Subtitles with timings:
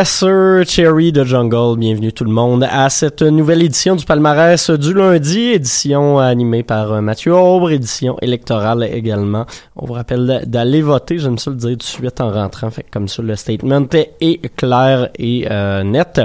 [0.00, 0.24] Yes
[0.66, 5.50] Cherry de Jungle, bienvenue tout le monde à cette nouvelle édition du palmarès du lundi,
[5.50, 9.44] édition animée par euh, Mathieu Aubre, édition électorale également.
[9.76, 12.86] On vous rappelle d'aller voter, j'aime ça le dire tout de suite en rentrant, fait
[12.90, 16.18] comme ça le statement est clair et euh, net.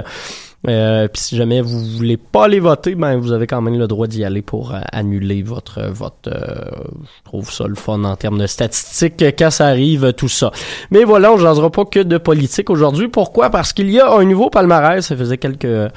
[0.68, 3.88] Euh, puis si jamais vous voulez pas aller voter, ben vous avez quand même le
[3.88, 6.28] droit d'y aller pour euh, annuler votre vote.
[6.28, 6.56] Euh,
[7.04, 10.52] je trouve ça le fun en termes de statistiques quand ça arrive tout ça.
[10.92, 13.08] Mais voilà, on ne pas que de politique aujourd'hui.
[13.08, 13.50] Pourquoi?
[13.50, 15.06] Parce qu'il y a un nouveau palmarès.
[15.06, 15.92] Ça faisait quelques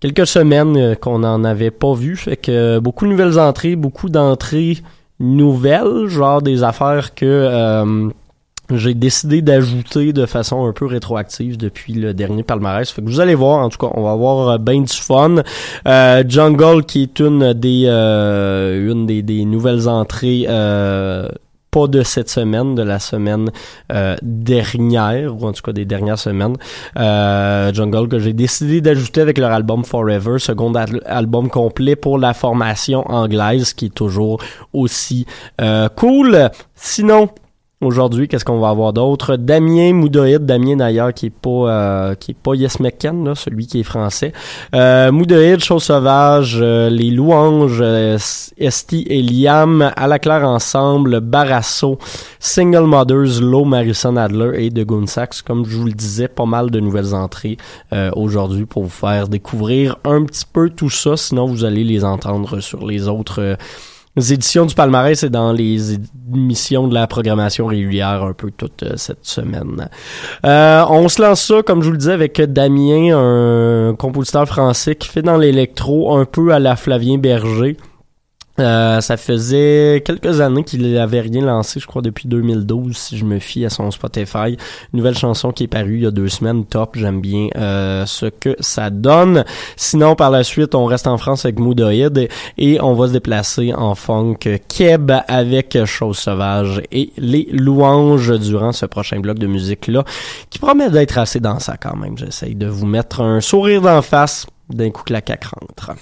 [0.00, 2.16] quelques semaines qu'on n'en avait pas vu.
[2.16, 4.78] Fait que beaucoup de nouvelles entrées, beaucoup d'entrées
[5.20, 8.08] nouvelles, genre des affaires que
[8.76, 12.90] j'ai décidé d'ajouter de façon un peu rétroactive depuis le dernier palmarès.
[12.90, 15.36] Fait que vous allez voir, en tout cas, on va avoir euh, bien du fun.
[15.86, 21.28] Euh, Jungle, qui est une des euh, une des, des, nouvelles entrées euh,
[21.70, 23.50] pas de cette semaine, de la semaine
[24.22, 26.56] dernière, ou en tout cas des dernières semaines.
[26.96, 33.06] Jungle que j'ai décidé d'ajouter avec leur album Forever, second album complet pour la formation
[33.10, 34.42] anglaise, qui est toujours
[34.72, 35.26] aussi
[35.94, 36.50] cool.
[36.74, 37.28] Sinon,
[37.80, 39.36] Aujourd'hui, qu'est-ce qu'on va avoir d'autre?
[39.36, 43.68] Damien Moudoïd, Damien d'ailleurs qui est pas euh, qui est pas Yes McCann, là, celui
[43.68, 44.32] qui est français.
[44.74, 48.18] Euh, Moudoïd, Chose Sauvage, euh, Les Louanges, euh,
[48.56, 51.98] Esti et Liam, À la claire ensemble, Barasso,
[52.40, 55.42] Single Mothers, Low, Marison Adler et The Goonsax.
[55.42, 57.58] Comme je vous le disais, pas mal de nouvelles entrées
[58.16, 61.16] aujourd'hui pour vous faire découvrir un petit peu tout ça.
[61.16, 63.56] Sinon, vous allez les entendre sur les autres
[64.20, 65.94] éditions du palmarès et dans les
[66.32, 69.88] émissions de la programmation régulière un peu toute euh, cette semaine.
[70.44, 74.94] Euh, on se lance ça, comme je vous le disais, avec Damien, un compositeur français
[74.94, 77.76] qui fait dans l'électro un peu à la Flavien Berger.
[78.58, 83.24] Euh, ça faisait quelques années qu'il avait rien lancé, je crois depuis 2012, si je
[83.24, 84.56] me fie à son Spotify.
[84.92, 88.26] nouvelle chanson qui est parue il y a deux semaines, top, j'aime bien euh, ce
[88.26, 89.44] que ça donne.
[89.76, 92.28] Sinon, par la suite, on reste en France avec Moodoid
[92.58, 94.38] et on va se déplacer en funk
[94.68, 100.04] Keb avec Chose Sauvage et les louanges durant ce prochain bloc de musique-là,
[100.50, 102.18] qui promet d'être assez dansant quand même.
[102.18, 105.92] J'essaye de vous mettre un sourire d'en face d'un coup que la cac rentre.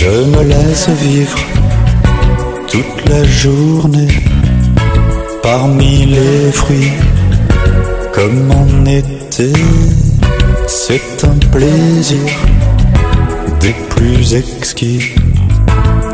[0.00, 1.36] Je me laisse vivre
[2.68, 4.06] toute la journée
[5.42, 6.92] parmi les fruits
[8.12, 9.52] comme en été.
[10.68, 12.30] C'est un plaisir
[13.58, 15.14] des plus exquis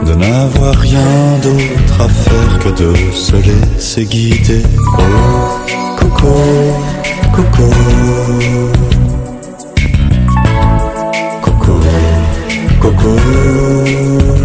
[0.06, 4.62] de n'avoir rien d'autre à faire que de se laisser guider.
[4.98, 5.60] Oh,
[5.98, 6.34] coco,
[7.34, 8.93] coco.
[13.04, 14.43] Coco,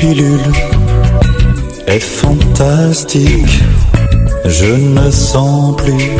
[0.00, 0.52] pilule
[1.86, 3.62] est fantastique.
[4.46, 6.10] Je ne sens plus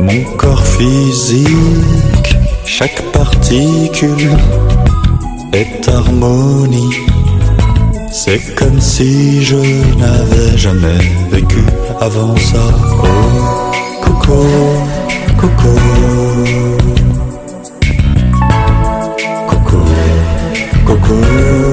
[0.00, 2.36] mon corps physique.
[2.66, 4.36] Chaque particule
[5.52, 6.96] est harmonie.
[8.10, 9.60] C'est comme si je
[10.00, 10.98] n'avais jamais
[11.30, 11.62] vécu
[12.00, 12.64] avant ça.
[13.04, 14.40] Oh, coco,
[15.40, 15.74] coco.
[19.46, 19.78] Coco,
[20.86, 21.63] coco.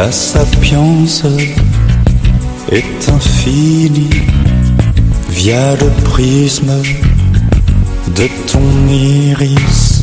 [0.00, 1.26] La sapience
[2.72, 4.08] est infinie
[5.28, 6.72] via le prisme
[8.16, 10.02] de ton iris.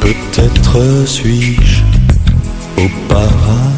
[0.00, 1.82] Peut-être suis-je
[2.78, 3.71] au paradis.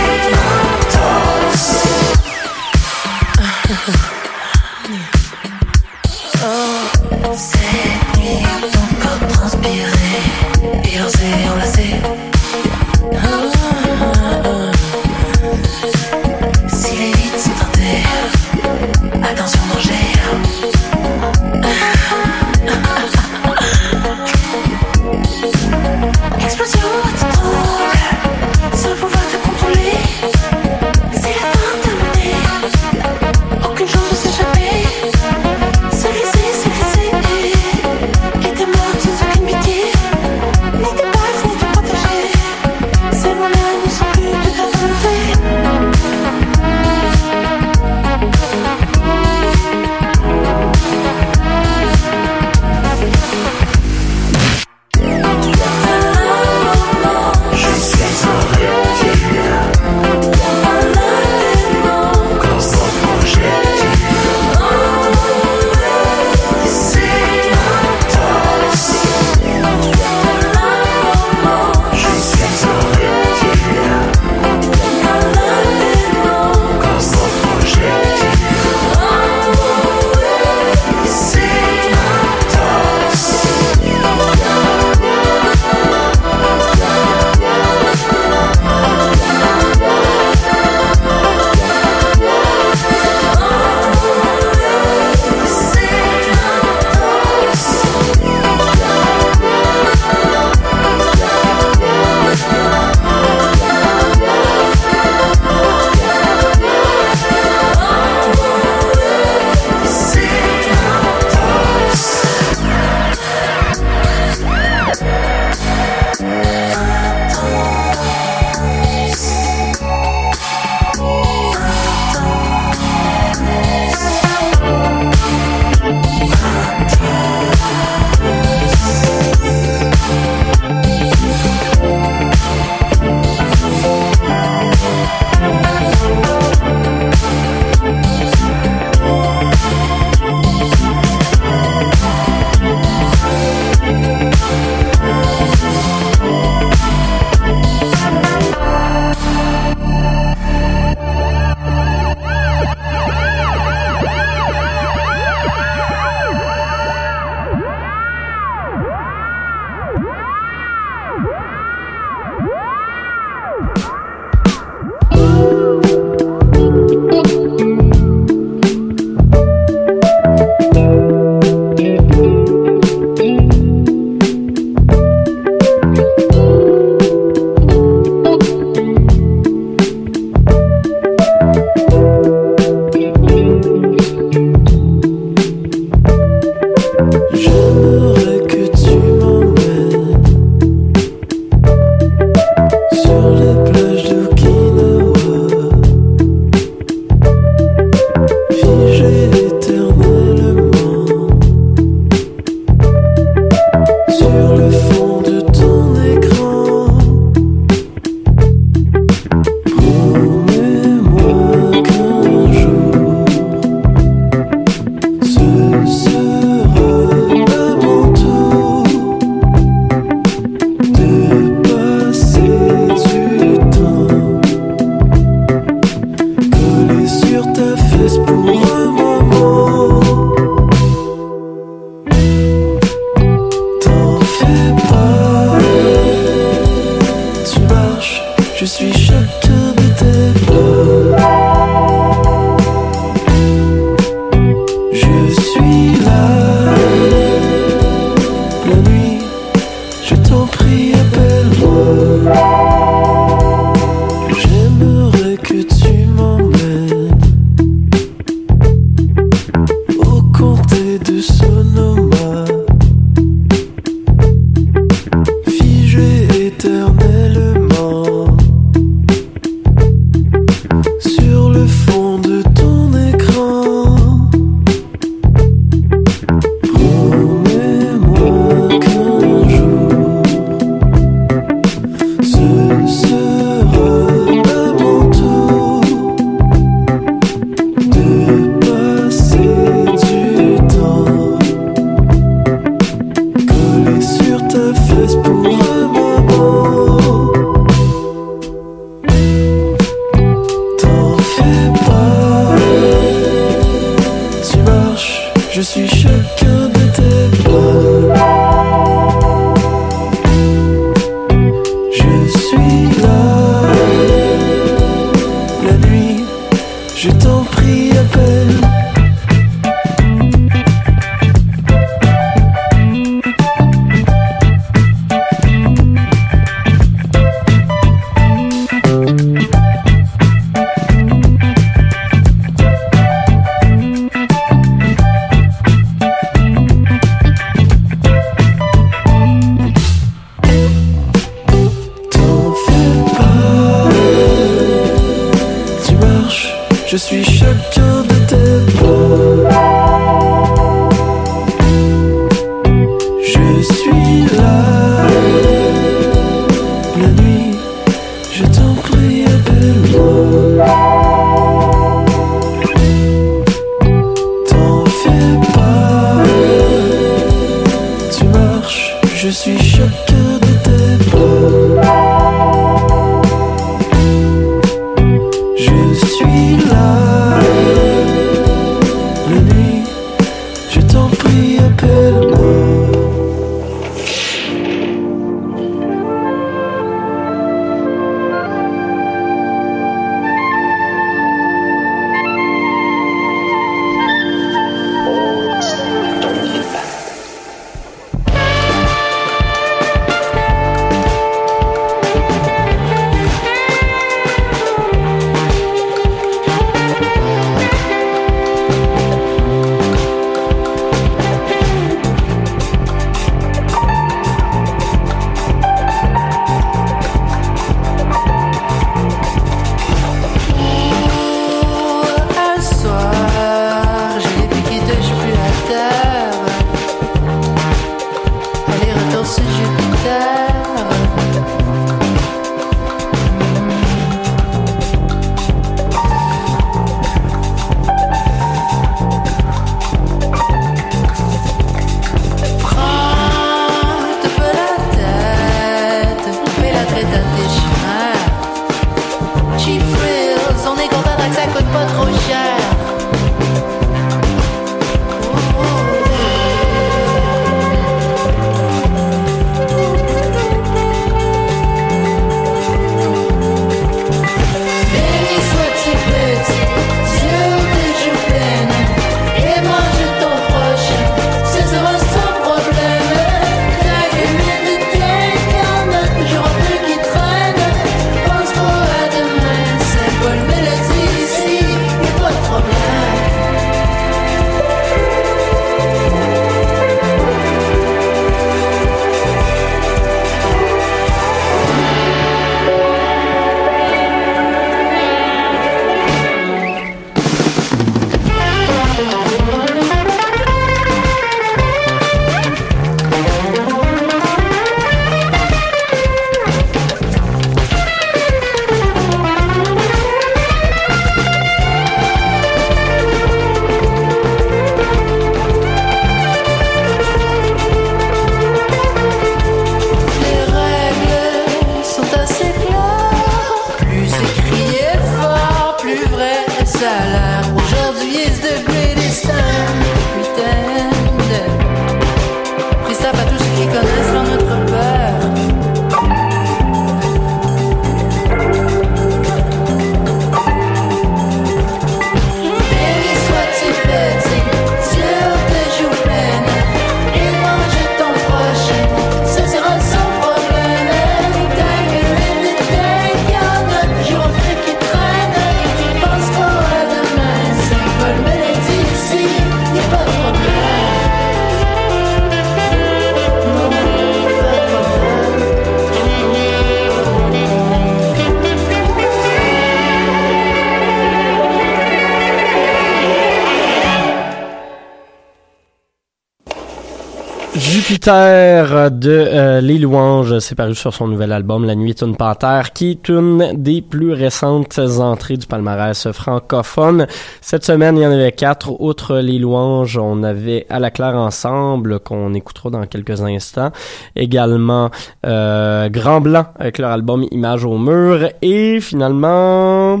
[577.92, 582.16] Jupiter de euh, Les Louanges, c'est paru sur son nouvel album La Nuit est une
[582.16, 587.06] panthère, qui est une des plus récentes entrées du palmarès francophone.
[587.42, 588.80] Cette semaine, il y en avait quatre.
[588.80, 593.72] Outre Les Louanges, on avait À la claire ensemble, qu'on écoutera dans quelques instants.
[594.16, 594.90] Également
[595.26, 598.26] euh, Grand Blanc avec leur album Images au mur.
[598.40, 600.00] Et finalement,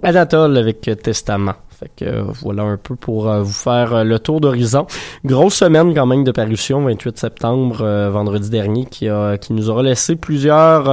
[0.00, 1.54] Anatole avec Testament.
[1.78, 4.86] Fait que voilà un peu pour euh, vous faire euh, le tour d'horizon.
[5.26, 9.68] Grosse semaine quand même de parution, 28 septembre, euh, vendredi dernier, qui, a, qui nous
[9.68, 10.88] aura laissé plusieurs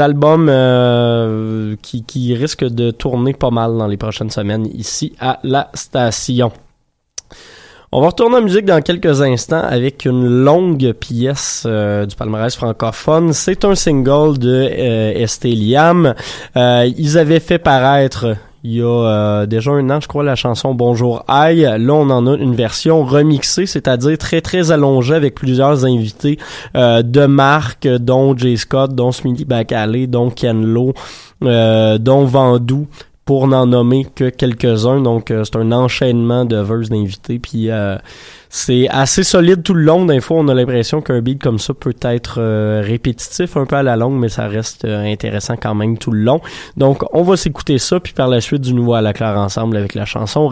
[0.00, 5.38] albums euh, qui, qui risquent de tourner pas mal dans les prochaines semaines ici à
[5.44, 6.50] la station.
[7.94, 13.34] On va retourner en musique dans quelques instants avec une longue pièce du palmarès francophone.
[13.34, 16.14] C'est un single de euh, Estée Liam.
[16.56, 20.36] Euh, ils avaient fait paraître il y a euh, déjà un an, je crois, la
[20.36, 21.62] chanson Bonjour Aïe.
[21.62, 26.38] Là, on en a une version remixée, c'est-à-dire très très allongée avec plusieurs invités
[26.76, 30.92] euh, de marque, dont Jay Scott, dont Smithy Bacalé, dont Ken Lo,
[31.42, 32.86] euh, dont Vandou
[33.24, 35.00] pour n'en nommer que quelques-uns.
[35.00, 37.38] Donc, euh, c'est un enchaînement de verses d'invités.
[37.38, 37.96] Puis, euh,
[38.54, 40.04] c'est assez solide tout le long.
[40.04, 43.76] Des fois, on a l'impression qu'un beat comme ça peut être euh, répétitif un peu
[43.76, 46.42] à la longue, mais ça reste euh, intéressant quand même tout le long.
[46.76, 49.78] Donc, on va s'écouter ça, puis par la suite, du nouveau à la claire ensemble
[49.78, 50.46] avec la chanson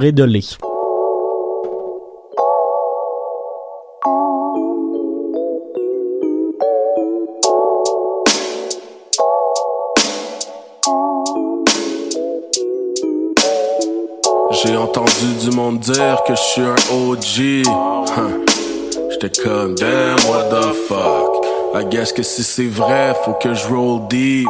[14.52, 17.62] J'ai entendu du monde dire que je suis un OG.
[19.10, 21.39] J'étais comme damn, what the fuck.
[21.72, 24.48] I guess que si c'est vrai, faut que je roll deep.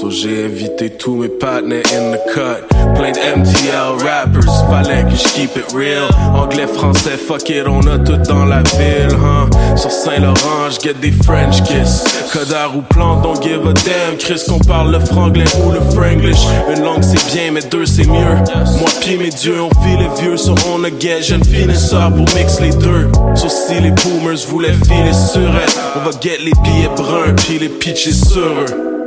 [0.00, 2.66] So j'ai invité tous mes partners in the cut.
[2.94, 6.08] Plein de MTL rappers, fallait que je keep it real.
[6.34, 9.76] Anglais, français, fuck it, on a tout dans la ville, huh?
[9.76, 12.04] Sur Saint-Laurent, get des French kiss.
[12.32, 14.16] Codard ou plan, don't give a damn.
[14.18, 16.40] Chris, qu'on parle le franglais ou le franglish.
[16.74, 18.34] Une langue c'est bien, mais deux c'est mieux.
[18.78, 22.26] Moi pis mes dieux, on vit les vieux, so on a get jeune finisseur pour
[22.34, 23.08] mix les deux.
[23.34, 27.58] So si les boomers voulaient filer sur elle, on va get les billets bruns puis
[27.58, 29.04] les pitcher sur eux.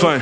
[0.00, 0.20] Fin.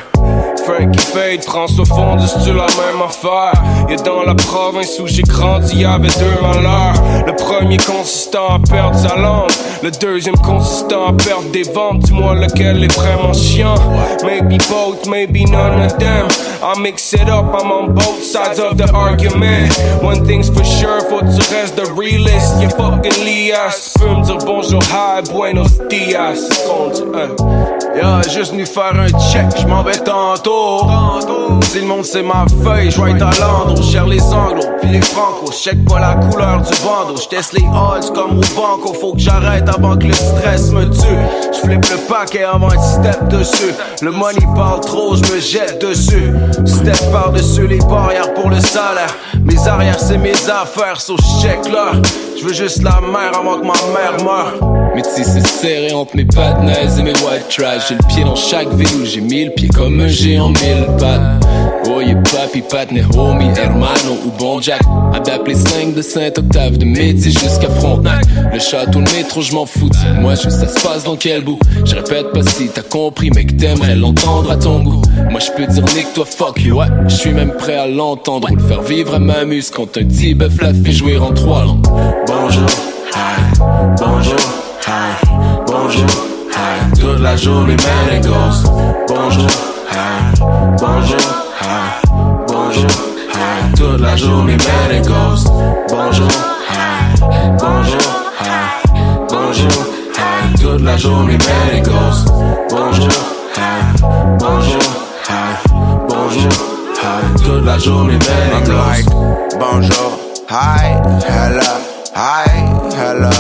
[0.66, 3.52] Frankie Fade, France au fond la même affaire?
[3.88, 6.94] Et dans la province où j'ai grandi, avait deux malheurs.
[7.24, 9.50] Le premier consistant à perdre sa langue.
[9.85, 12.00] Le deuxième consistant à perdre des ventes.
[12.00, 13.76] Dis-moi lequel est vraiment chiant.
[14.24, 16.26] Maybe both, maybe none of them.
[16.61, 19.70] I mix it up, I'm on both sides of the argument.
[20.02, 22.61] One thing's for sure, faut que tu restes the realist.
[22.61, 23.92] You fucking lias.
[23.92, 26.48] Tu peux me dire bonjour, hi, buenos dias.
[27.96, 30.87] Yeah, juste venu faire un check, j'm'en vais tantôt.
[31.62, 35.00] Si le monde c'est ma feuille, je être à Londres, cherche les anglos, puis les
[35.00, 39.20] francos, check pas la couleur du bandeau, j'teste les odds comme au banco, faut que
[39.20, 41.06] j'arrête avant que le stress me tue.
[41.54, 43.74] J'flippe le paquet avant de step dessus.
[44.02, 46.35] Le money parle trop, je me jette dessus.
[46.66, 49.14] Step par-dessus les barrières pour le salaire.
[49.42, 51.92] Mes arrières c'est mes affaires, so check là.
[52.46, 54.92] Veux juste la mer avant que ma mère meure.
[54.94, 58.37] Mais si c'est serré entre mes naze et mes white trash J'ai le pied dans
[58.37, 61.44] chaque ville où j'ai mis le pied comme un géant mille pattes
[61.98, 64.82] Oh yeah papi, patne, homie, hermano ou bon jack.
[65.14, 68.22] Adapte les slang de Saint-Octave, de Métis jusqu'à Frontenac.
[68.52, 69.88] Le château, le métro, je m'en fous.
[70.20, 71.59] Moi je ça se passe dans quel bout?
[71.87, 75.00] Je répète pas si t'as compris mais que t'aimerais l'entendre à ton goût.
[75.30, 78.50] Moi je peux dire nique toi fuck you, ouais Je suis même prêt à l'entendre
[78.50, 81.32] ou le faire vivre à ma muse Quand un petit bœuf la fait jouer en
[81.32, 81.87] trois langues.
[82.26, 82.68] Bonjour,
[83.14, 83.59] hi,
[83.96, 84.37] bonjour,
[84.87, 85.26] hi,
[85.66, 86.04] bonjour,
[86.52, 87.00] hi.
[87.00, 88.70] Toute la journée, man, it goes.
[89.09, 89.48] Bonjour,
[89.90, 90.40] hi,
[90.78, 91.45] bonjour.
[93.74, 95.44] Toute la journée, man, it goes.
[95.88, 96.29] Bonjour,
[96.68, 97.14] hi,
[97.59, 98.00] bonjour,
[98.40, 98.83] hi,
[99.29, 99.85] bonjour,
[100.16, 100.55] hi.
[100.61, 102.24] Toute la journée, man, it goes.
[102.70, 103.09] Bonjour,
[103.57, 103.92] hi,
[104.38, 104.83] bonjour,
[105.29, 105.57] hi,
[106.09, 106.52] bonjour,
[107.02, 107.44] hi.
[107.44, 109.59] Toute la journée, I'm like, goes.
[109.59, 111.81] bonjour, hi, hello,
[112.14, 112.48] hi,
[112.94, 113.31] hello,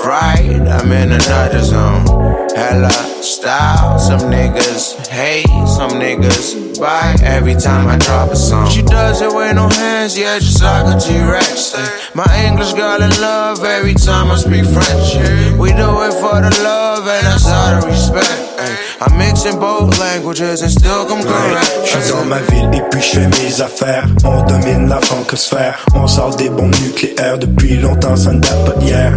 [0.00, 2.04] fried, I'm in another zone.
[2.56, 2.90] Hella
[3.22, 8.68] style, some niggas hate, some niggas every time I drop a song.
[8.68, 11.76] She does it with no hands, yeah, just like a T-Rex.
[12.14, 15.16] My English girl in love every time I speak French.
[15.58, 18.44] We do it for the love and that's out of respect.
[19.00, 21.70] I'm mixing both languages and still come correct.
[21.84, 24.06] Je suis dans ma ville et puis je fais mes affaires.
[24.24, 25.84] On domine la francosphère.
[25.94, 29.12] On sort des bombes nucléaires depuis longtemps, ça ne date pas d'hier.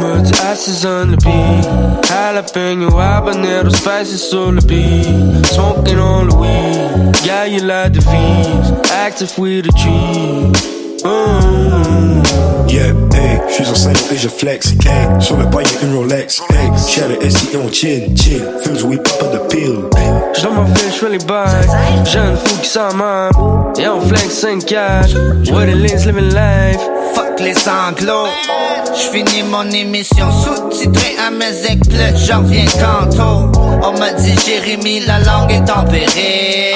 [0.00, 1.64] Much ashes on the beat.
[2.08, 5.46] Jalapeno, habanero, spices sur le beat.
[5.46, 6.83] Smoking on the weed.
[7.24, 8.90] Yeah, you like the V's.
[8.90, 11.02] Active with the trees.
[11.02, 12.24] Mm.
[12.70, 13.03] Yeah, hey,
[13.56, 14.72] je suis en scène et je flex.
[14.84, 16.42] Hey, sur le poignet une Rolex.
[16.50, 18.42] Hey, j'ai le SI on chill, chill.
[18.62, 19.78] Fumes oui, pas de pill.
[20.36, 21.68] J'dans ma ville, j'fais les bails.
[22.04, 22.88] Jeune fou qui s'en.
[23.78, 25.14] Et on flex 5 cash.
[25.52, 26.80] What it is, living life.
[27.14, 28.26] Fuck les anglos.
[28.96, 33.50] J'finis mon émission sous-titrée à mes éclats, j'en reviens tantôt.
[33.82, 36.74] On m'a dit Jérémy, la langue est en péril.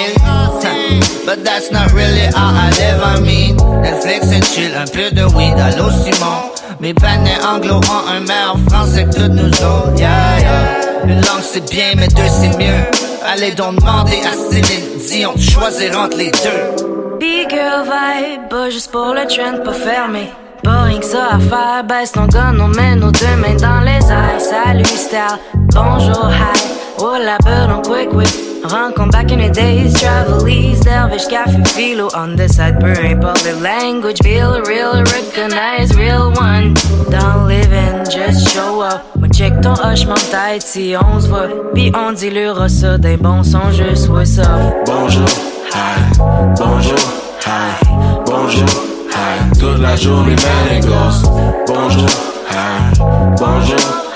[1.25, 3.57] But that's not really how I live, I mean.
[3.83, 6.58] Netflix and chill, un peu de weed, allô Simon.
[6.81, 10.81] Mes panais anglo ont un meilleur français que nous autres, yeah, yeah.
[11.05, 12.85] Une langue c'est bien, mais deux c'est mieux.
[13.27, 17.19] Allez donc demander à Céline Dion de choisir entre les deux.
[17.19, 20.31] Big girl vibe, juste pour le trend, pas fermé.
[20.63, 23.81] Pas rien que ça à faire, baisse ton gun, on met nos deux mains dans
[23.81, 24.41] les airs.
[24.41, 25.39] Salut style,
[25.75, 28.29] bonjour, hi, oh la bird on quick whip.
[28.65, 33.45] Rencontre back in the days, travel ease, dervish, café, philo on the side, peu importe
[33.45, 36.75] le language, feel real, recognize real one.
[37.09, 39.03] Dans le living, just show up.
[39.17, 43.17] Moi check ton hochement de tête si on se voit, pis on dilura ça d'un
[43.17, 44.59] bon son, juste ouais ça.
[44.85, 45.29] Bonjour,
[45.73, 46.19] hi,
[46.59, 46.99] bonjour,
[47.47, 47.87] hi,
[48.27, 48.69] bonjour,
[49.11, 49.59] hi.
[49.59, 51.23] Toute la journée, man, it goes.
[51.69, 52.09] Bonjour,
[52.51, 52.99] hi,
[53.39, 54.08] bonjour.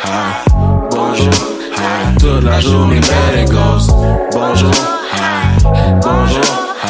[2.23, 3.89] Toute la journée, man, it goes.
[4.33, 4.71] Bonjour,
[5.13, 5.59] hi,
[6.01, 6.51] bonjour,
[6.85, 6.89] hi,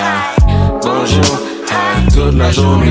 [0.83, 1.39] bonjour,
[1.71, 2.07] hi.
[2.13, 2.91] Toute la journée.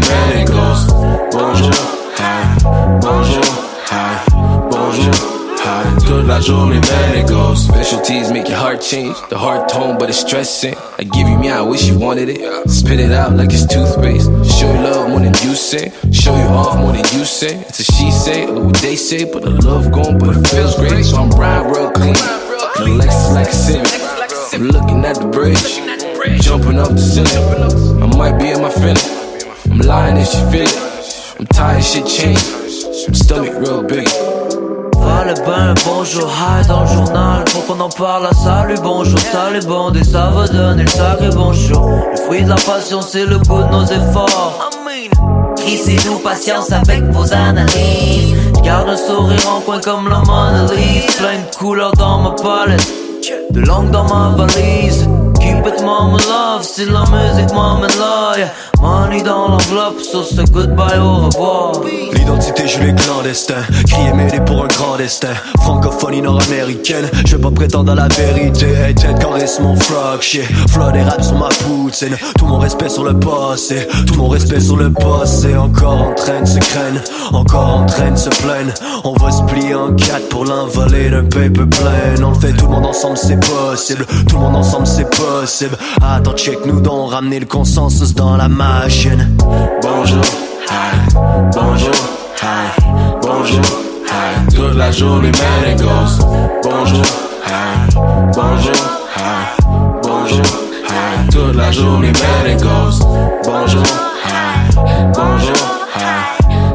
[1.32, 1.70] Bonjour,
[2.18, 2.58] hi,
[3.00, 3.46] bonjour,
[3.92, 4.32] hi,
[4.72, 5.41] bonjour,
[5.84, 5.92] hi.
[6.08, 7.66] toute la journée, man, it goes.
[7.66, 9.16] Specialties make your heart change.
[9.30, 10.76] The heart tone, but it's stressing.
[11.00, 12.70] I give you me, I wish you wanted it.
[12.70, 14.30] Spit it out like it's toothpaste.
[14.46, 15.92] Show you love more than you say.
[16.12, 17.56] Show you off more than you say.
[17.68, 20.76] It's a she say, or what they say, but the love gone, but it feels
[20.76, 21.04] great.
[21.06, 22.16] So I'm brown real clean.
[22.16, 23.92] Lexus like a civic.
[24.54, 25.80] I'm looking at the bridge.
[26.42, 28.04] Jumping up the ceiling.
[28.04, 28.98] I might be in my feeling.
[29.72, 31.36] I'm lying if she feel it.
[31.40, 32.62] I'm tired, shit changed.
[33.16, 34.08] Stomach real big.
[35.04, 37.44] Ben bonjour, hi dans le journal.
[37.50, 41.30] Faut qu'on en parle, ah, salut bonjour, salut bon Et ça va donner le sacré
[41.30, 44.70] bon show Le fruit de la passion c'est le goût de nos efforts.
[45.58, 48.36] Crissez-nous patience avec vos analyses.
[48.64, 52.92] Garde un sourire en coin comme la Mona Plein de couleurs dans ma palette
[53.52, 55.10] De dans ma valise
[55.42, 58.52] Keep it mama love, c'est la musique mama love yeah.
[58.82, 61.74] Money dans l'enveloppe, so c'est goodbye, au revoir
[62.14, 63.62] L'identité, je l'ai clandestin.
[63.88, 65.30] Crier mêlé pour un grand destin.
[65.60, 68.66] Francophonie nord-américaine, je vais pas prétendre à la vérité.
[68.66, 70.42] Hey, tête caresse mon frog, shit.
[70.70, 72.18] Flood et rap sur ma poutine.
[72.40, 73.88] Tout mon respect sur le passé.
[74.08, 75.56] Tout mon respect sur le passé.
[75.56, 77.02] Encore en train de se craindre.
[77.34, 78.74] Encore en train de se plaindre.
[79.04, 82.24] On va se plier en quatre pour l'envoler d'un paper plein.
[82.24, 84.06] On le fait tout le monde ensemble, c'est possible.
[84.28, 85.78] Tout le monde ensemble, c'est possible.
[86.02, 89.36] Attends, check nous donc, ramener le consensus dans la machine.
[89.82, 90.24] Bonjour,
[90.70, 91.14] hi,
[91.54, 91.96] bonjour,
[92.42, 92.82] hi,
[93.22, 93.62] bonjour,
[94.08, 94.56] hi.
[94.56, 96.20] Toute la journée, man, it goes.
[96.64, 97.06] Bonjour,
[97.46, 97.96] hi,
[98.34, 98.76] bonjour,
[99.16, 99.22] hi,
[100.04, 100.46] bonjour,
[100.88, 101.30] hi.
[101.32, 103.00] Toute la journée, man, it goes.
[103.44, 103.84] Bonjour,
[104.24, 104.72] hi,
[105.14, 105.62] bonjour,
[105.96, 106.00] hi,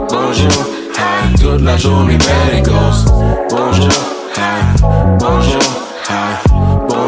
[0.09, 0.51] bonjour,
[0.95, 1.35] hi.
[1.41, 3.05] Toute la journée, man, it goes.
[3.51, 3.89] Bonjour,
[4.37, 4.83] hi,
[5.19, 5.63] bonjour,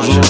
[0.08, 0.22] bonjour,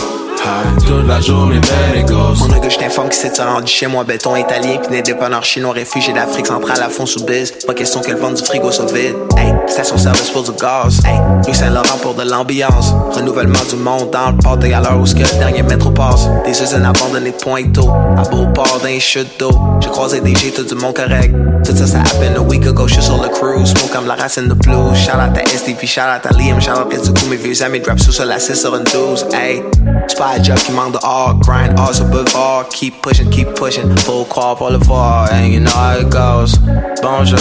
[0.44, 0.77] hi.
[0.88, 1.60] Toute la journée,
[1.94, 2.38] it goes.
[2.38, 6.46] Mon gars, t'informe que c'est rendu chez moi, béton italien, puis indépendant chinois, réfugié d'Afrique
[6.46, 7.52] centrale à fond sous biz.
[7.66, 9.14] Pas question que le vent du frigo soit vide.
[9.36, 11.00] Hey, station service pour du gaz.
[11.04, 12.94] Hey, Rue Saint-Laurent pour de l'ambiance.
[13.10, 16.26] Renouvellement du monde dans le port à l'heure où ce que le dernier métro passe.
[16.46, 17.90] Des usines abandonnées de Pointeau.
[18.16, 19.50] À Beauport d'un chute d'eau.
[19.80, 21.34] J'ai croisé des G, tout du monde correct.
[21.66, 23.68] Tout ça, ça happened a week ago, je sur le cruise.
[23.68, 24.96] Smoke comme la racine de blues.
[24.96, 27.80] Shout out à STV, shout out à Liam, shout out à tous mes vieux amis.
[27.80, 29.26] Drop sous sur la 6 sur une 12.
[29.34, 29.62] Hey,
[30.06, 30.42] c'est pas un
[30.78, 31.40] manque de hard.
[31.44, 32.68] Grind hard sur boulevard.
[32.70, 33.94] Keep pushing, keep pushing.
[34.06, 35.28] Full call pour le voir.
[35.32, 36.58] And you know how it goes.
[37.02, 37.38] Bonjour,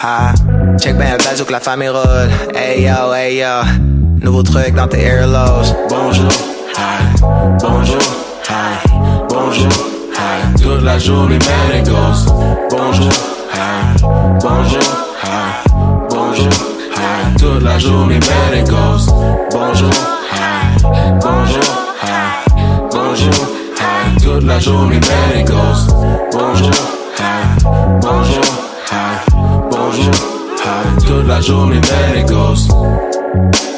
[0.00, 0.34] hi.
[0.78, 2.30] Check bazou que la famille roule.
[2.54, 3.62] Hey yo, hey yo.
[4.22, 5.72] Nouveau truc dans tes airlows.
[5.88, 6.28] Bonjour,
[6.76, 7.00] hi,
[7.60, 8.02] bonjour,
[8.48, 8.88] hi,
[9.28, 9.72] bonjour,
[10.12, 10.62] hi.
[10.62, 12.26] Toute la journée, man, it goes.
[12.70, 13.12] Bonjour,
[13.54, 13.96] hi,
[14.42, 14.82] bonjour,
[15.22, 15.70] hi,
[16.10, 16.52] bonjour,
[16.96, 17.36] hi.
[17.38, 19.06] Toute la journée, man, it goes.
[19.50, 19.90] Bonjour,
[20.30, 20.76] hi,
[21.22, 21.79] bonjour,
[24.50, 25.86] la journée, man, it goes.
[26.32, 26.70] Bonjour,
[27.18, 27.64] hi,
[28.00, 28.44] bonjour,
[28.90, 29.30] hi,
[29.70, 30.14] bonjour,
[30.64, 31.06] hi.
[31.06, 33.69] Toute la journée, man, it goes.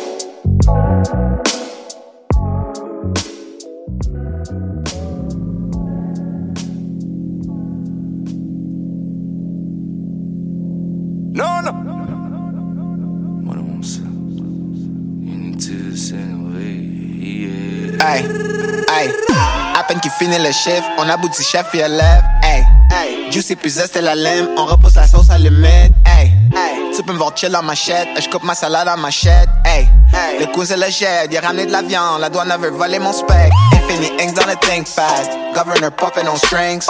[20.32, 22.22] Finit le chiffre, on aboutit chef et élève.
[22.42, 23.30] Hey, hey.
[23.30, 25.92] Juicy puis zeste la lime, on repousse la sauce à l'humide.
[26.06, 26.94] Hey, hey.
[26.96, 29.48] Tu peux me voir chill en machette, je coupe ma salade en machette.
[29.66, 30.40] Hey, hey.
[30.40, 33.12] Le cousin le jette, il a ramené de la viande, la douane veut voler mon
[33.12, 33.52] spec.
[33.74, 36.86] Infini Inks dans le ThinkPad, Governor poppin' on strings.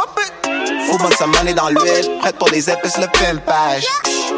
[0.92, 3.87] Faut bonne sa money dans l'huile, prête pour les épices, le pimpage.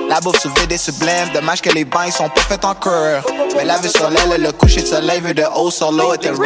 [0.08, 3.24] La bouffe sous vide et dommage que les bains sont pas faits en cœur.
[3.56, 6.30] Mais la vue sur l'aile, le coucher de soleil vu de haut sur l'eau était
[6.30, 6.38] rare.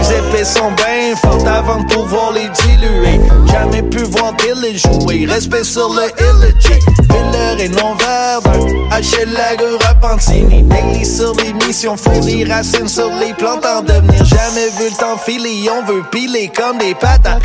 [0.00, 3.20] Les épées sont bien fortes avant de pouvoir les diluer.
[3.46, 5.26] Jamais pu voir Billy jouer.
[5.28, 6.80] Respect sur le Illigy.
[7.10, 8.66] Miller et non verdun.
[8.90, 9.24] H.
[9.26, 10.62] Lager repentini.
[10.62, 11.96] Daily sur les missions.
[11.96, 14.24] Faut les racines sur les plantes en devenir.
[14.24, 15.68] Jamais vu le temps filer.
[15.70, 17.42] On veut piler comme des patates.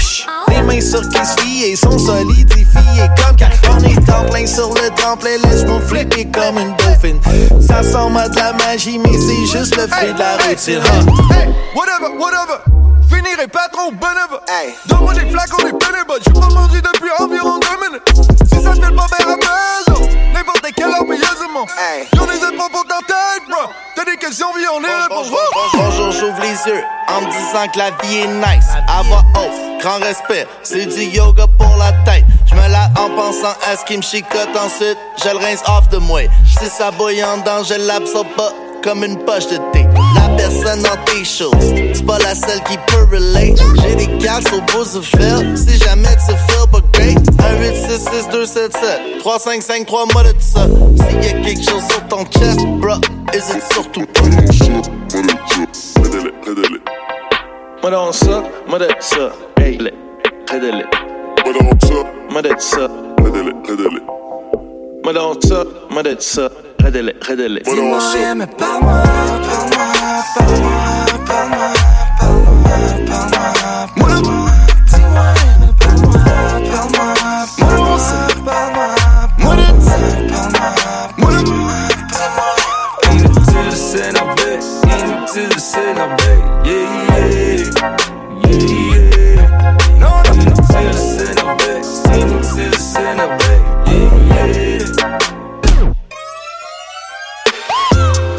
[0.47, 4.89] Les mains sur qui fient sont solidifiées comme car on est en plein sur le
[4.95, 5.37] tremplin.
[5.43, 7.19] Laisse-nous flipper comme une dauphine.
[7.61, 10.81] Ça semble de la magie, mais c'est juste le fait de la routine.
[11.31, 12.59] Hey, whatever, whatever.
[13.09, 14.41] Finirai patron, bénévole.
[14.47, 14.73] Hey.
[14.87, 16.21] Donne-moi des flacons, des bénévoles.
[16.25, 18.03] J'ai pas mangé depuis environ deux minutes.
[18.51, 21.65] Si ça te fait pas bien à maison, n'importe quelle heure payasement.
[21.77, 22.07] Hey.
[22.15, 23.69] Y'en des épreuves pour ta tête, bro.
[24.71, 24.79] On.
[25.77, 28.67] Bonjour, j'ouvre les yeux en me disant que la vie est nice.
[28.87, 32.25] À voix haute, grand respect, c'est du yoga pour la tête.
[32.47, 35.89] Je me lave en pensant à ce qui me chicote ensuite, je le rince off
[35.89, 36.21] de moi.
[36.45, 38.51] Si ça bouille en dedans, je l'absorbe pas.
[38.83, 39.78] comme une poche de thé.
[40.49, 41.51] Personne dans tes choses,
[41.93, 43.59] c'est pas la seule qui peut relate.
[43.83, 47.19] J'ai des cales au pouce de fer, si jamais tu feel pas great.
[47.39, 48.81] 1 8 6 6 2 7 7
[49.19, 50.65] 3 5 5 3 mois de ça.
[51.07, 52.95] S'il y a quelque chose sur ton chest, bro,
[53.31, 54.21] hésite surtout pas.
[57.83, 59.31] Moi dans ça, moi de ça,
[59.61, 59.91] hey, le,
[60.51, 60.87] redele.
[61.45, 61.93] Moi dans ça,
[62.31, 62.87] moi de ça,
[63.23, 64.01] redele, redele.
[65.03, 66.49] Moi dans ça, moi de ça,
[66.83, 67.61] redele, redele.
[67.65, 67.99] Dis-moi,
[68.35, 69.03] mais parle-moi,
[69.47, 69.98] parle-moi,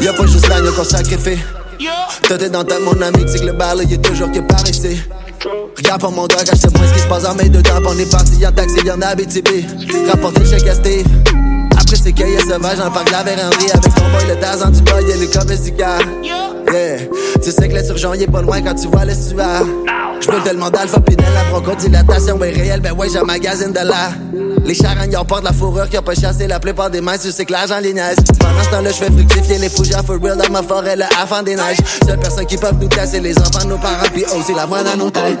[0.01, 1.60] Y'a pas juste l'agneau quand ça fait
[2.23, 4.39] Toi t'es dans ta mon ami, c'est que le bar là, il est toujours que
[4.39, 5.01] par ici.
[5.77, 7.79] Regarde pour mon doigt, je sais ce qui se passe en mes deux temps.
[7.85, 9.65] On est parti en taxi, y'en a Abitibi.
[10.09, 11.07] Rapporté le chèque à Steve.
[11.91, 15.03] Qu'il y a sauvage en parc la vérandrie Avec ton boy le Tarzan du boy,
[15.09, 15.27] y'a les
[15.57, 15.97] du gars.
[16.23, 16.99] Yeah,
[17.43, 19.63] tu sais que le surgeon il est pas loin quand tu vois l'estuaire.
[20.21, 24.11] J'peux tellement d'alpha pinel, la bronchodilatation est réelle, ben ouais j'emmagasine de là.
[24.65, 27.29] Les charagnes ont portent la fourrure qui ont pas chassé la plupart des mains, tu
[27.29, 28.15] sais que l'argent les niaise.
[28.39, 31.55] Pendant ce temps-là, j'fais fructifier les fougères for real dans ma forêt, le avant des
[31.55, 31.77] neiges.
[32.07, 34.81] Seule personne qui peuvent nous casser, les enfants de nos parents, puis aussi la voix
[34.81, 35.39] dans nos têtes.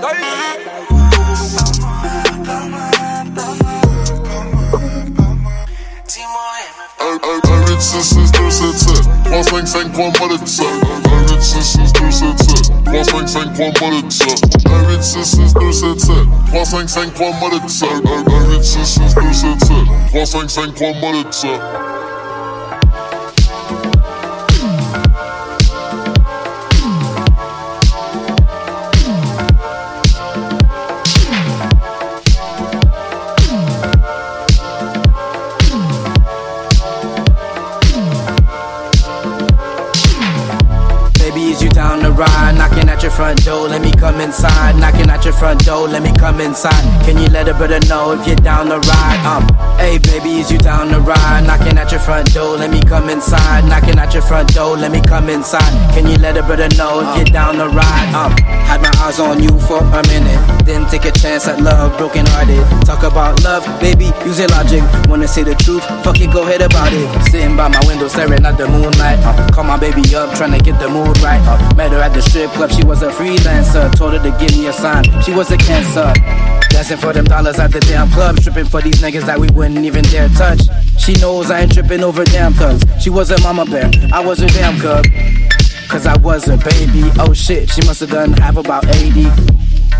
[9.43, 13.27] 5 5 3 mois de ça 1 8 6 6 2 7 7 3 5
[13.27, 14.25] 5 3 mois de ça
[14.65, 16.15] 1 8 6 6 2 7 7
[16.47, 19.75] 3 5 5 3 mois de ça 1 8 6 6 2 7 7
[20.09, 21.90] 3 5 5 3 mois de
[43.35, 44.75] John Let me come inside.
[44.77, 46.81] Knocking at your front door, let me come inside.
[47.05, 49.21] Can you let a brother know if you're down the ride?
[49.29, 49.45] Um,
[49.77, 51.45] hey baby, is you down the ride?
[51.45, 53.63] Knocking at your front door, let me come inside.
[53.69, 55.69] Knocking at your front door, let me come inside.
[55.93, 58.09] Can you let a brother know if you're down the ride?
[58.17, 58.33] Um,
[58.65, 62.25] had my eyes on you for a minute, didn't take a chance at love, broken
[62.33, 62.65] hearted.
[62.83, 64.81] Talk about love, baby, use your logic.
[65.07, 65.85] Wanna say the truth?
[66.03, 67.05] Fuck it, go ahead about it.
[67.29, 69.19] Sitting by my window, staring at the moonlight.
[69.21, 71.41] Uh, call my baby up, trying to get the mood right.
[71.45, 73.90] Uh, met her at the strip club, she was a freelancer.
[73.95, 76.11] Told her to give me a sign, she was a cancer.
[76.69, 79.85] Dancing for them dollars at the damn club, tripping for these niggas that we wouldn't
[79.85, 80.61] even dare touch.
[80.97, 82.83] She knows I ain't tripping over damn thugs.
[83.03, 85.05] She was a mama bear, I was a damn cub.
[85.89, 87.11] Cause I was a baby.
[87.19, 89.23] Oh shit, she must have done half about 80.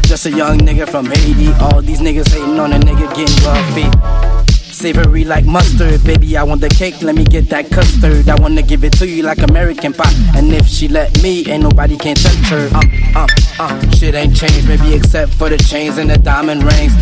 [0.03, 1.51] Just a young nigga from Haiti.
[1.61, 4.40] All these niggas hating on a nigga getting wealthy.
[4.81, 6.35] Savory like mustard, baby.
[6.35, 8.27] I want the cake, let me get that custard.
[8.27, 10.11] I wanna give it to you like American pie.
[10.35, 12.67] And if she let me, ain't nobody can touch her.
[12.73, 12.81] Uh,
[13.15, 13.27] uh,
[13.59, 16.93] uh, shit ain't changed, maybe except for the chains and the diamond rings.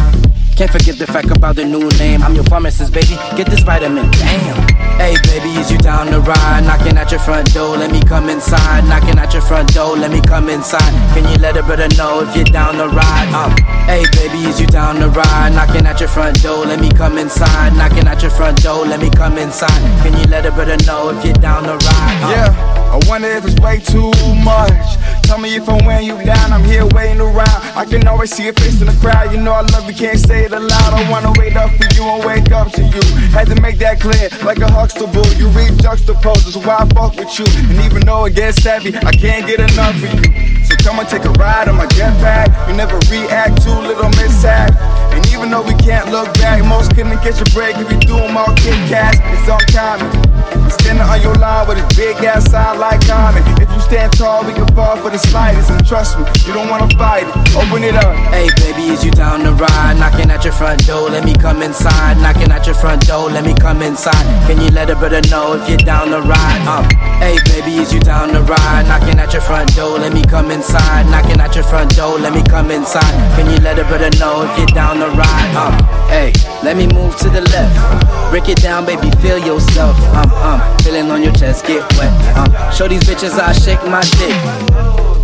[0.60, 2.22] Can't forget the fact about the new name.
[2.22, 3.16] I'm your pharmacist, baby.
[3.40, 4.12] Get this vitamin.
[4.12, 4.60] Damn.
[5.00, 6.68] Hey, baby, is you down the ride?
[6.68, 8.84] Knocking at your front door, let me come inside.
[8.84, 10.92] Knocking at your front door, let me come inside.
[11.16, 13.32] Can you let a brother know if you're down the ride?
[13.32, 13.56] Um,
[13.88, 15.56] hey, baby, is you down the ride?
[15.56, 17.72] Knocking at your front door, let me come inside.
[17.78, 19.80] Knocking at your front door, let me come inside.
[20.04, 22.20] Can you let a brother know if you're down the ride?
[22.20, 24.12] Um, Yeah, I wonder if it's way too
[24.42, 24.98] much.
[25.24, 27.60] Tell me if I'm weighing you down, I'm here waiting around.
[27.78, 29.32] I can always see your face in the crowd.
[29.32, 30.94] You know I love you, can't say it aloud.
[30.94, 33.02] I wanna wait up for you and wake up to you.
[33.30, 35.26] Had to make that clear, like a Huxtable.
[35.38, 37.46] You read juxtaposes, why I fuck with you.
[37.70, 40.66] And even though it gets savvy, I can't get enough of you.
[40.66, 42.50] So come and take a ride on my jetpack.
[42.68, 44.74] You never react to little mishap.
[45.20, 48.16] And even though we can't look back, most couldn't get your break if you do
[48.16, 49.20] them all Kit Kats.
[49.20, 50.08] It's uncommon.
[50.56, 53.44] I'm standing on your line with a big ass sign like Common.
[53.60, 55.72] If you stand tall, we can fall for the slightest.
[55.72, 57.36] And trust me, you don't wanna fight it.
[57.58, 58.16] Open it up.
[58.32, 60.00] Hey baby, is you down the ride?
[60.00, 62.16] Knocking at your front door, let me come inside.
[62.22, 64.24] Knocking at your front door, let me come inside.
[64.48, 66.64] Can you let a brother know if you're down the ride?
[66.64, 66.86] Um,
[67.20, 68.88] hey baby, is you down the ride?
[68.88, 71.12] Knocking at your front door, let me come inside.
[71.12, 73.12] Knocking at your front door, let me come inside.
[73.36, 75.56] Can you let a brother know if you're down ride?
[75.56, 75.74] Um,
[76.10, 76.34] hey,
[76.64, 78.32] let me move to the left.
[78.32, 79.98] Break it down, baby, feel yourself.
[80.14, 82.14] Um, um, feeling on your chest, get wet.
[82.38, 84.38] Um, show these bitches I shake my dick.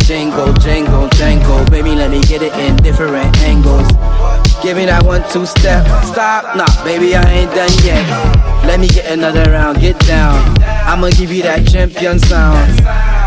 [0.06, 3.88] Jingle, jingle, jingle, baby, let me get it in different angles.
[4.62, 5.84] Give me that one two step.
[6.04, 8.02] Stop, nah, baby, I ain't done yet.
[8.64, 10.38] Let me get another round, get down.
[10.62, 12.80] I'ma give you that champion sound.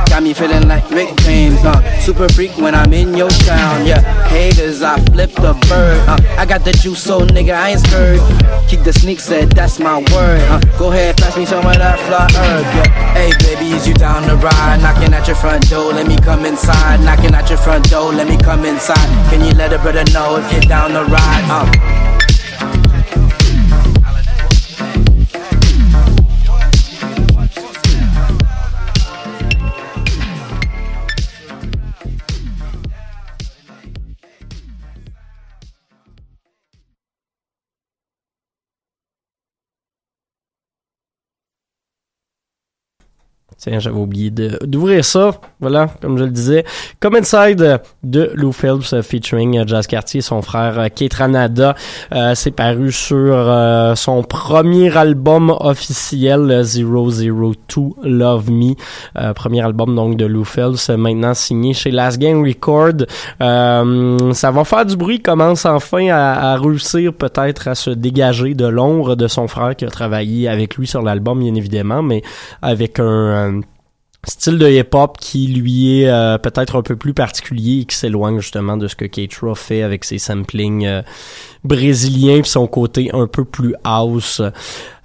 [0.10, 4.02] Got me feeling like Rick James, uh, super freak when I'm in your town, yeah.
[4.28, 8.20] Haters, I flip the bird, uh, I got the juice, so nigga, I ain't scared.
[8.68, 12.00] Keep the sneak, said that's my word, uh, go ahead, pass me some of that
[12.00, 13.14] fly herb, yeah.
[13.14, 14.82] Hey, baby, is you down the ride?
[14.82, 17.00] Knocking at your front door, let me come inside.
[17.02, 19.08] Knocking at your front door, let me come inside.
[19.30, 21.46] Can you let a brother know if you're down the ride?
[21.48, 22.09] Uh.
[43.60, 45.32] Tiens, j'avais oublié d'ouvrir ça.
[45.60, 46.64] Voilà, comme je le disais.
[47.02, 51.14] Come Inside euh, de Lou Phelps euh, featuring euh, Jazz Cartier et son frère Kate
[51.14, 51.76] Ranada.
[52.14, 57.54] Euh, C'est paru sur euh, son premier album officiel, euh, 002
[58.04, 58.76] Love Me.
[59.18, 63.06] Euh, premier album donc de Lou Phelps, maintenant signé chez Last Gang Record.
[63.40, 68.66] Ça va faire du bruit, commence enfin à, à réussir peut-être à se dégager de
[68.68, 72.22] l'ombre de son frère qui a travaillé avec lui sur l'album, bien évidemment, mais
[72.62, 73.49] avec un
[74.28, 78.40] style de hip-hop qui lui est euh, peut-être un peu plus particulier et qui s'éloigne
[78.40, 81.02] justement de ce que Keitra fait avec ses samplings euh,
[81.64, 84.42] brésiliens puis son côté un peu plus house.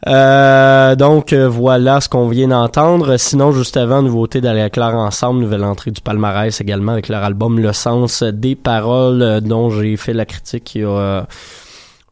[0.07, 3.17] Euh, donc euh, voilà ce qu'on vient d'entendre.
[3.17, 7.59] Sinon, juste avant, nouveauté d'aller claire ensemble, nouvelle entrée du palmarès également avec leur album
[7.59, 11.27] Le sens des paroles euh, dont j'ai fait la critique il y a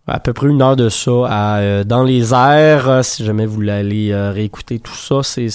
[0.07, 2.89] à peu près une heure de ça à euh, dans les airs.
[2.89, 5.49] Euh, si jamais vous voulez euh, réécouter tout ça c'est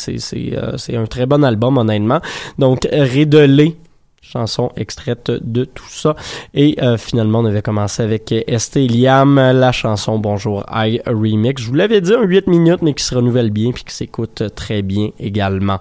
[0.53, 2.21] euh, c'est un très bon album honnêtement.
[2.57, 3.77] Donc Rédelé
[4.21, 6.15] chanson extraite de tout ça.
[6.53, 11.61] Et euh, finalement on avait commencé avec Esté Liam la chanson Bonjour I Remix.
[11.61, 14.43] Je vous l'avais dit un 8 minutes mais qui se renouvelle bien puis qui s'écoute
[14.55, 15.79] très bien également.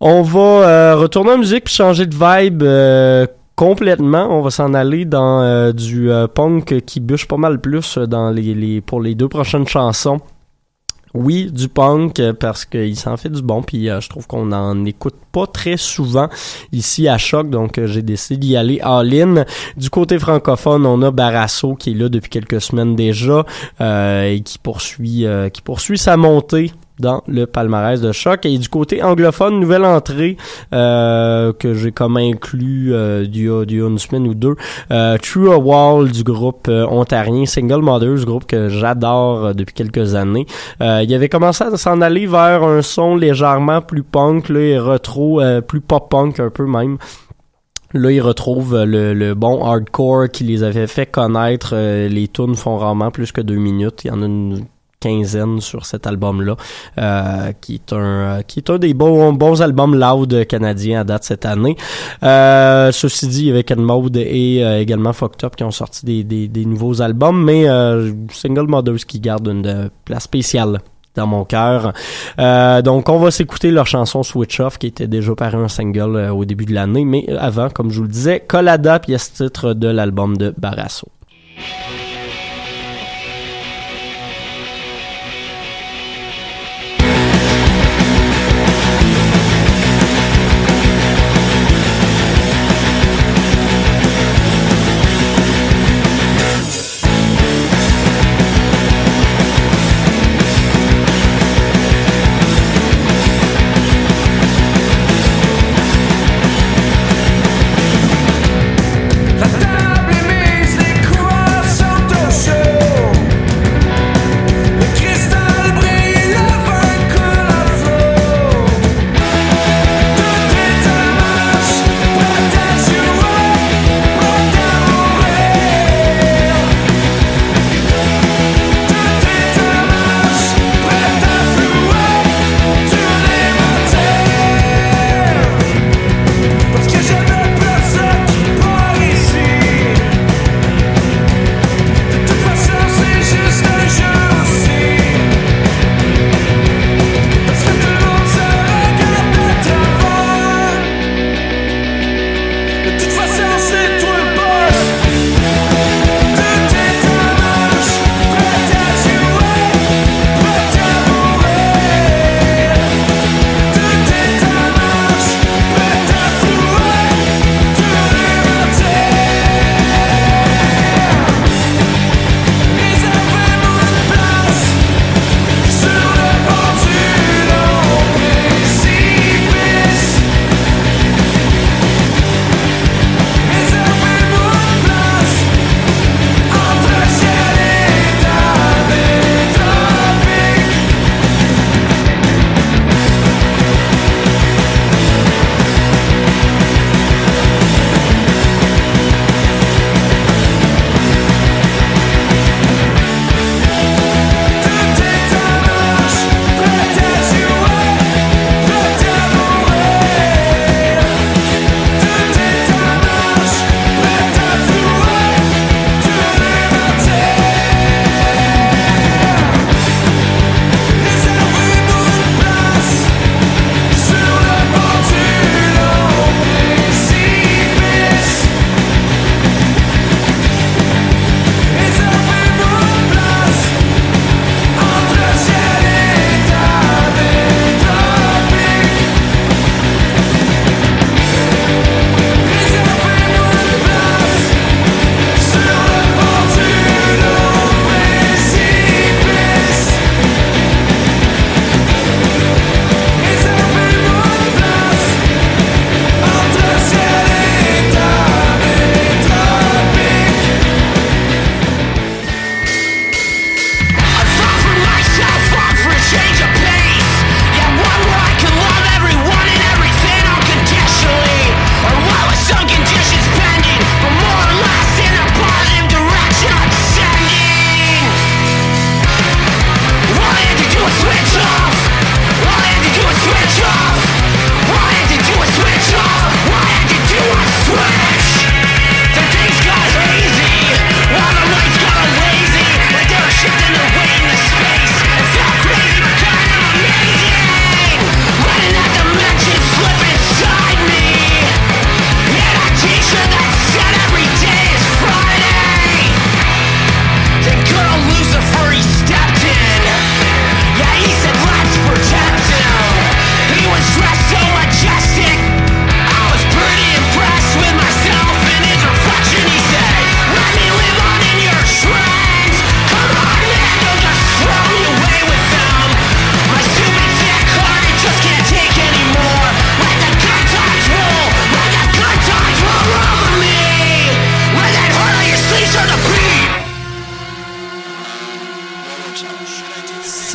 [0.00, 3.26] On va euh, retourner en musique puis changer de vibe euh,
[3.60, 4.26] complètement.
[4.30, 8.30] On va s'en aller dans euh, du euh, punk qui bûche pas mal plus dans
[8.30, 10.18] les, pour les deux prochaines chansons.
[11.12, 14.52] Oui, du punk euh, parce qu'il s'en fait du bon puis euh, je trouve qu'on
[14.52, 16.28] en écoute pas très souvent
[16.72, 19.44] ici à Choc donc euh, j'ai décidé d'y aller all-in.
[19.76, 23.44] Du côté francophone, on a Barasso qui est là depuis quelques semaines déjà
[23.80, 28.46] euh, et qui poursuit euh, qui poursuit sa montée dans le palmarès de choc.
[28.46, 30.36] Et du côté anglophone, nouvelle entrée
[30.72, 34.56] euh, que j'ai comme inclus euh, du, du une semaine ou deux.
[34.90, 39.74] Euh, True a Wall du groupe euh, ontarien Single Mothers, groupe que j'adore euh, depuis
[39.74, 40.46] quelques années.
[40.82, 44.78] Euh, il avait commencé à s'en aller vers un son légèrement plus punk, là, et
[44.78, 46.98] retro, plus pop-punk un peu même.
[47.92, 51.74] Là, ils retrouvent le, le bon hardcore qui les avait fait connaître.
[51.74, 54.04] Les tunes font rarement plus que deux minutes.
[54.04, 54.64] Il y en a une
[55.00, 56.56] quinzaine sur cet album-là,
[56.98, 61.24] euh, qui est un qui est un des bons bons albums loud canadiens à date
[61.24, 61.76] cette année.
[62.22, 66.64] Euh, ceci dit, Ken Mode et euh, également Fucked qui ont sorti des, des, des
[66.64, 70.80] nouveaux albums, mais euh, Single Mothers qui garde une euh, place spéciale
[71.14, 71.92] dans mon cœur.
[72.38, 76.30] Euh, donc, on va s'écouter leur chanson Switch Off, qui était déjà paru un single
[76.30, 79.88] au début de l'année, mais avant, comme je vous le disais, Colada, pièce titre de
[79.88, 81.08] l'album de Barasso.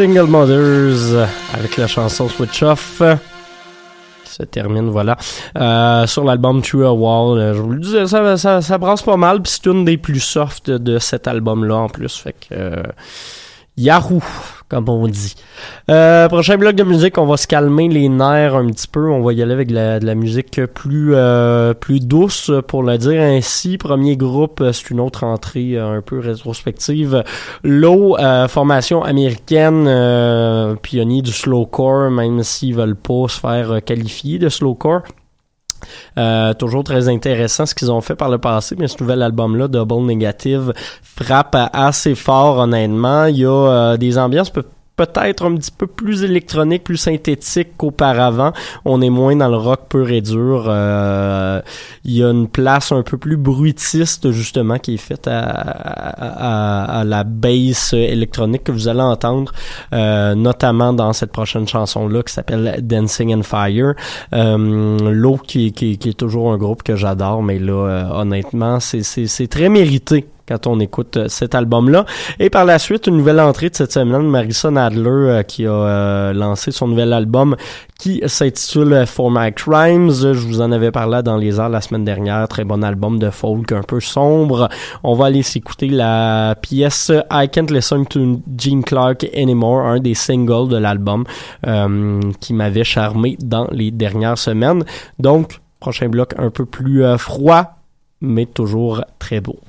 [0.06, 3.02] Single Mothers avec la chanson Switch Off
[4.24, 5.18] qui se termine, voilà.
[5.58, 9.18] Euh, sur l'album True Wall, euh, je vous le disais, ça, ça, ça brasse pas
[9.18, 12.54] mal, puis c'est une des plus soft de cet album-là en plus, fait que...
[12.54, 12.84] euh,
[13.78, 14.22] Yahoo,
[14.70, 15.36] comme on dit.
[15.90, 19.10] Euh, prochain bloc de musique, on va se calmer les nerfs un petit peu.
[19.10, 23.22] On va y aller avec de la, musique plus euh, plus douce, pour le dire
[23.22, 23.78] ainsi.
[23.78, 27.24] Premier groupe, euh, c'est une autre entrée euh, un peu rétrospective.
[27.64, 28.16] Low,
[28.48, 29.86] formation américaine,
[30.82, 35.02] pionnier du slowcore, même s'ils veulent pas se faire qualifier de slowcore.
[36.18, 39.68] Euh, toujours très intéressant ce qu'ils ont fait par le passé, mais ce nouvel album-là,
[39.68, 43.26] Double Negative, frappe assez fort honnêtement.
[43.26, 44.52] Il y a euh, des ambiances
[44.96, 48.54] peut-être un petit peu plus électroniques, plus synthétiques qu'auparavant.
[48.86, 50.66] On est moins dans le rock pur et dur.
[50.68, 51.62] Euh,
[52.04, 57.00] il y a une place un peu plus bruitiste justement qui est faite à, à,
[57.00, 59.52] à la bass électronique que vous allez entendre,
[59.94, 63.94] euh, notamment dans cette prochaine chanson-là qui s'appelle Dancing in Fire.
[64.34, 68.80] Euh, L'eau qui, qui, qui est toujours un groupe que j'adore, mais là, euh, honnêtement,
[68.80, 72.06] c'est très mérité quand on écoute euh, cet album-là.
[72.40, 75.72] Et par la suite, une nouvelle entrée de cette semaine, Marissa Adler, euh, qui a
[75.72, 77.56] euh, lancé son nouvel album
[77.98, 80.12] qui s'intitule For My Crimes.
[80.12, 82.48] Je vous en avais parlé dans les heures la semaine dernière.
[82.48, 84.70] Très bon album de folk un peu sombre.
[85.04, 90.14] On va aller s'écouter la pièce I Can't Listen to Gene Clark Anymore, un des
[90.14, 91.24] singles de l'album
[91.66, 94.84] euh, qui m'avait charmé dans les dernières semaines.
[95.20, 97.78] Donc, prochain bloc un peu plus froid,
[98.22, 99.60] mais toujours très beau.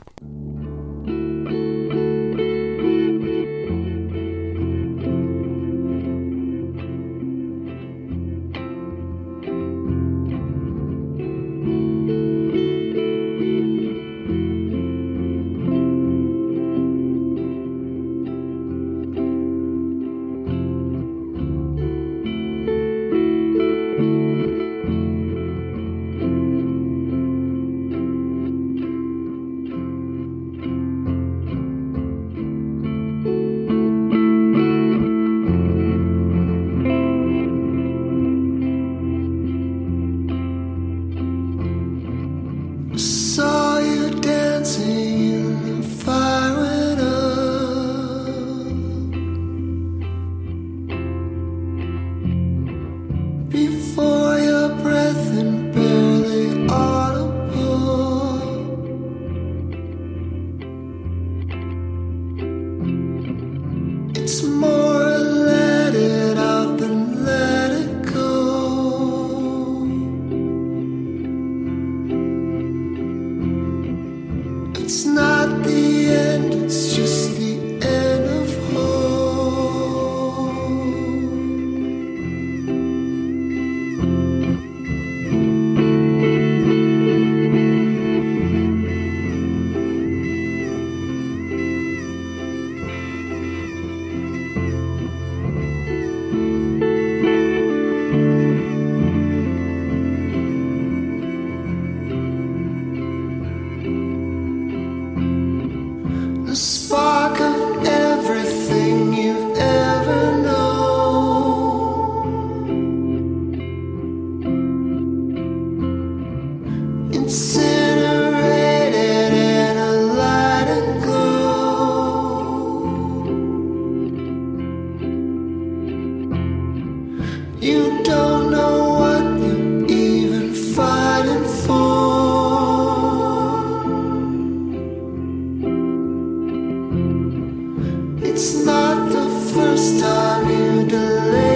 [138.38, 141.55] It's not the first time you delay.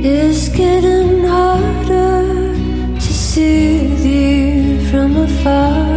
[0.00, 2.54] It's getting harder
[2.94, 5.87] to soothe you from afar.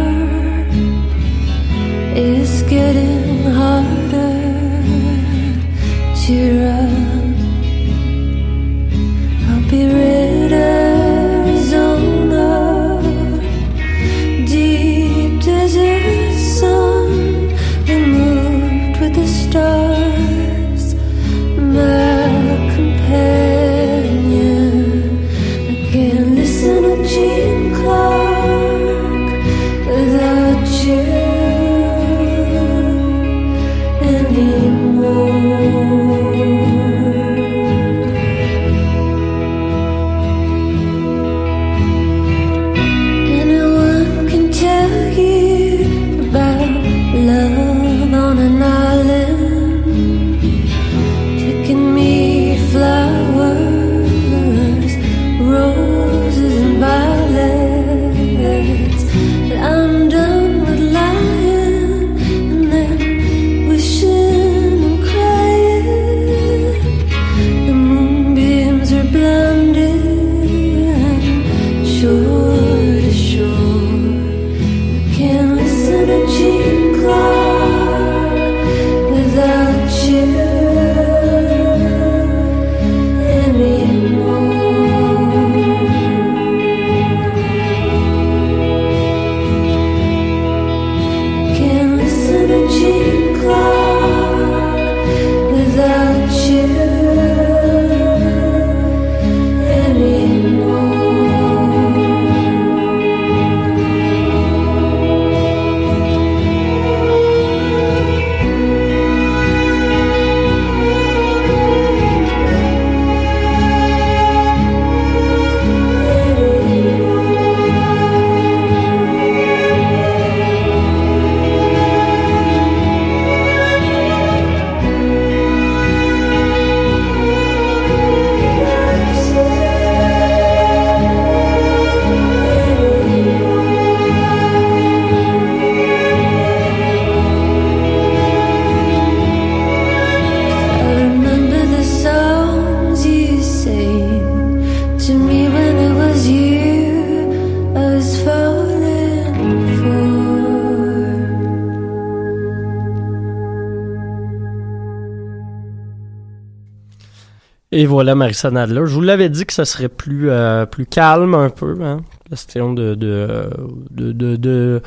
[157.82, 158.82] Et voilà Marissa Nadler.
[158.86, 161.96] Je vous l'avais dit que ça serait plus euh, plus calme un peu, hein.
[162.30, 163.50] Question de de
[163.90, 164.80] de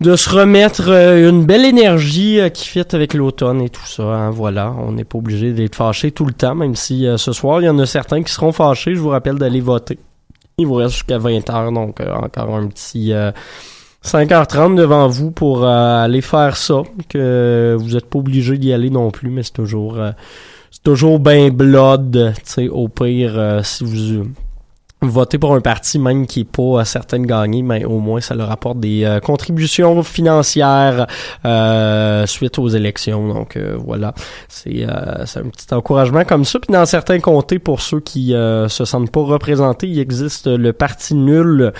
[0.00, 4.02] de, se remettre euh, une belle énergie euh, qui fit avec l'automne et tout ça.
[4.02, 4.30] hein.
[4.30, 7.66] Voilà, on n'est pas obligé d'être fâché tout le temps, même si ce soir il
[7.66, 8.96] y en a certains qui seront fâchés.
[8.96, 10.00] Je vous rappelle d'aller voter.
[10.58, 13.30] Il vous reste jusqu'à 20h, donc encore un petit euh,
[14.04, 16.82] 5h30 devant vous pour aller faire ça.
[17.08, 19.96] Que vous n'êtes pas obligé d'y aller non plus, mais c'est toujours
[20.82, 24.24] toujours ben blood, tu au pire, euh, si vous euh,
[25.02, 28.20] votez pour un parti même qui est pas euh, certain de gagner, mais au moins
[28.20, 31.06] ça leur apporte des contributions financières
[31.44, 33.28] euh, suite aux élections.
[33.28, 34.14] Donc euh, voilà,
[34.48, 36.58] c'est un petit encouragement comme ça.
[36.60, 41.14] Puis dans certains comtés, pour ceux qui se sentent pas représentés, il existe le parti
[41.14, 41.72] nul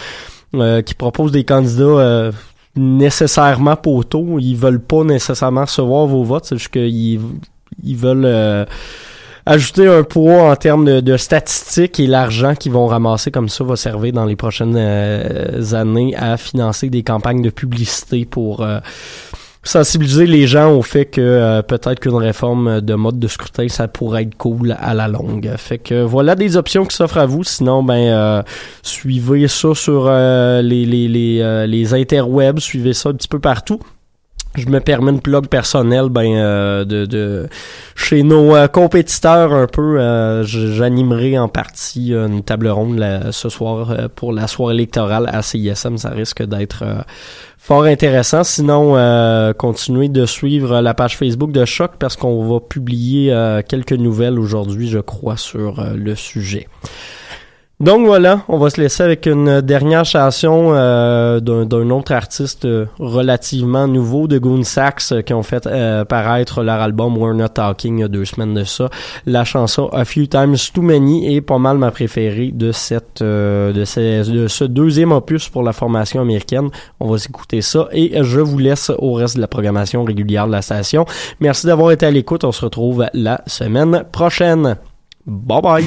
[0.85, 2.31] qui propose des candidats
[2.77, 4.39] nécessairement poteaux.
[4.39, 7.21] Ils veulent pas nécessairement recevoir vos votes, c'est juste qu'ils
[7.83, 8.65] ils veulent euh,
[9.47, 13.65] ajouter un poids en termes de, de statistiques et l'argent qu'ils vont ramasser comme ça
[13.65, 18.79] va servir dans les prochaines euh, années à financer des campagnes de publicité pour euh,
[19.65, 23.87] sensibiliser les gens au fait que euh, peut-être qu'une réforme de mode de scrutin ça
[23.87, 25.51] pourrait être cool à la longue.
[25.57, 27.45] Fait que voilà des options qui s'offrent à vous.
[27.45, 28.43] Sinon ben euh,
[28.83, 33.39] suivez ça sur euh, les les les, euh, les interwebs, suivez ça un petit peu
[33.39, 33.81] partout.
[34.55, 37.49] Je me permets une plug personnelle ben euh, de, de
[37.95, 43.49] chez nos euh, compétiteurs un peu euh, j'animerai en partie euh, une table ronde ce
[43.49, 46.85] soir euh, pour la soirée électorale à CISM ça risque d'être
[47.57, 48.45] fort intéressant.
[48.45, 48.93] Sinon
[49.57, 53.35] continuez de suivre la page Facebook de Choc parce qu'on va publier
[53.69, 56.69] quelques nouvelles aujourd'hui je crois sur le sujet
[57.83, 62.87] Donc voilà, on va se laisser avec une dernière chanson euh, d'un autre artiste euh,
[63.01, 67.49] relativement nouveau de Goon Sax euh, qui ont fait euh, paraître leur album We're Not
[67.49, 68.89] Talking il y a deux semaines de ça.
[69.27, 73.73] La chanson A Few Times Too Many est pas mal ma préférée de cette euh,
[73.73, 76.69] de, ces- de ce deuxième opus pour la formation américaine.
[77.01, 80.53] On va s'écouter ça et je vous laisse au reste de la programmation régulière de
[80.53, 81.05] la station.
[81.41, 82.45] Merci d'avoir été à l'écoute.
[82.45, 84.77] On se retrouve la semaine prochaine.
[85.27, 85.85] Bye bye.